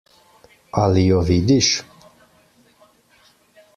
Ali 0.83 1.03
jo 1.09 1.19
vidiš? 1.29 1.69